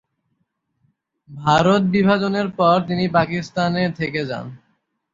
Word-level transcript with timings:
ভারত 1.29 1.81
বিভাজনের 1.93 2.47
পর 2.59 2.75
তিনি 2.87 3.05
পাকিস্তানে 3.17 3.83
থেকে 3.99 4.21
যান। 4.25 4.45